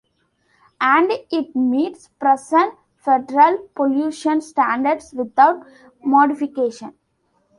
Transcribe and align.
And 0.81 1.11
it 1.29 1.55
meets 1.55 2.07
present 2.19 2.73
federal 2.97 3.69
pollution 3.75 4.41
standards 4.41 5.13
without 5.13 5.63
modification. 6.03 6.95